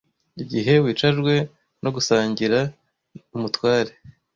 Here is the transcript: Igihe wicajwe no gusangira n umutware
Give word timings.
Igihe 0.43 0.73
wicajwe 0.83 1.33
no 1.83 1.89
gusangira 1.95 2.59
n 3.29 3.33
umutware 3.37 3.91